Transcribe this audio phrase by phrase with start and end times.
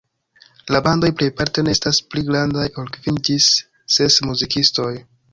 [0.75, 3.49] La bandoj plejparte ne estas pli grandaj ol kvin ĝis
[3.97, 4.89] ses muzikistoj.